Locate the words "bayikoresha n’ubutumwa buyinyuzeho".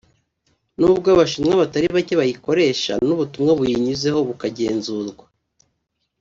2.21-4.19